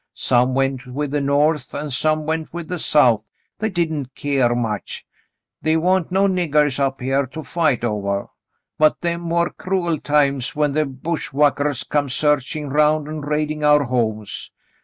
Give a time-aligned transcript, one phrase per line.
[0.15, 3.23] Some went with the North and some went with the South,—
[3.59, 5.05] they didn't keer much.
[5.61, 8.29] The' wa'n't no niggahs up here to fight ovah.
[8.79, 14.49] But them war cruel times when the bushwackers come searchin' 'round an* raidin' our homes.